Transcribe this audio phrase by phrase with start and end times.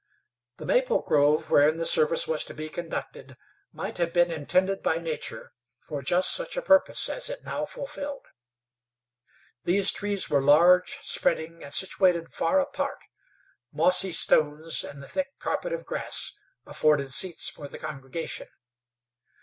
[0.57, 3.37] The maple grove wherein the service was to be conducted
[3.71, 8.25] might have been intended by Nature for just such a purpose as it now fulfilled.
[9.63, 13.03] These trees were large, spreading, and situated far apart.
[13.71, 16.33] Mossy stones and the thick carpet of grass
[16.65, 18.47] afforded seats for the congregation.